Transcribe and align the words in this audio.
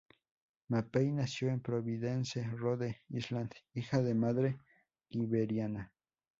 Mapei 0.69 1.11
nació 1.11 1.49
en 1.49 1.59
Providence, 1.59 2.41
Rhode 2.43 3.03
Island, 3.09 3.51
hija 3.75 4.01
de 4.01 4.15
madre 4.15 4.57
liberiana. 5.11 5.93